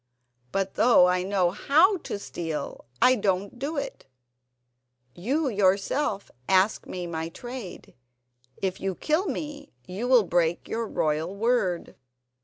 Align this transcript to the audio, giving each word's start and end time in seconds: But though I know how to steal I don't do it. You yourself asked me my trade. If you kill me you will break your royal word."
But 0.51 0.73
though 0.73 1.05
I 1.07 1.21
know 1.21 1.51
how 1.51 1.97
to 1.97 2.17
steal 2.17 2.85
I 3.03 3.13
don't 3.13 3.59
do 3.59 3.77
it. 3.77 4.07
You 5.13 5.47
yourself 5.47 6.31
asked 6.49 6.87
me 6.87 7.05
my 7.05 7.29
trade. 7.29 7.93
If 8.57 8.81
you 8.81 8.95
kill 8.95 9.27
me 9.27 9.73
you 9.85 10.07
will 10.07 10.23
break 10.23 10.67
your 10.67 10.87
royal 10.87 11.35
word." 11.35 11.93